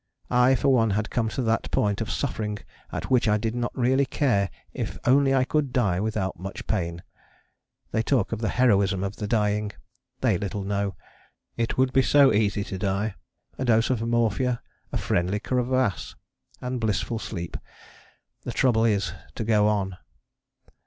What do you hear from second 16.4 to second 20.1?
and blissful sleep. The trouble is to go on....